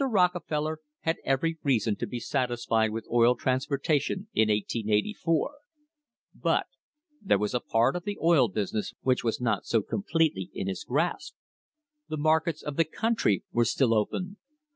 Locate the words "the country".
12.77-13.43